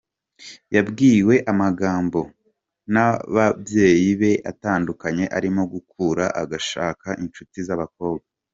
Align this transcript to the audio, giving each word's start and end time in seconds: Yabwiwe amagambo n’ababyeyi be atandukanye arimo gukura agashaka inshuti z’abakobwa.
Yabwiwe 0.75 1.35
amagambo 1.51 2.19
n’ababyeyi 2.93 4.09
be 4.19 4.31
atandukanye 4.51 5.25
arimo 5.37 5.61
gukura 5.73 6.25
agashaka 6.41 7.07
inshuti 7.23 7.59
z’abakobwa. 7.67 8.27